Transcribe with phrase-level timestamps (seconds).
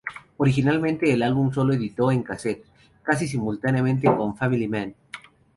[0.37, 2.63] Originalmente el álbum solo se editó en casete,
[3.03, 4.95] casi simultáneamente con Family Man.